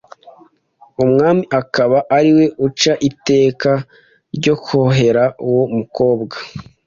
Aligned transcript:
umwami 1.03 1.43
akaba 1.59 1.97
ariwe 2.17 2.45
uca 2.67 2.93
iteka 3.09 3.71
ryo 4.35 4.55
kohera 4.63 5.23
uwo 5.47 5.63
mukobwa 5.77 6.35